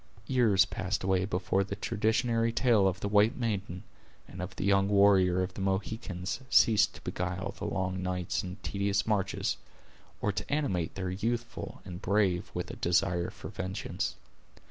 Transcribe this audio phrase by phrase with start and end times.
[0.25, 3.83] Years passed away before the traditionary tale of the white maiden,
[4.27, 8.57] and of the young warrior of the Mohicans ceased to beguile the long nights and
[8.63, 9.57] tedious marches,
[10.19, 14.15] or to animate their youthful and brave with a desire for vengeance.